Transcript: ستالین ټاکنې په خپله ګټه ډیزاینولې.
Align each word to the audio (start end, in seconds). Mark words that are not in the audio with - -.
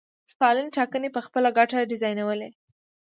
ستالین 0.33 0.67
ټاکنې 0.77 1.09
په 1.15 1.21
خپله 1.25 1.49
ګټه 1.57 1.79
ډیزاینولې. 1.91 2.49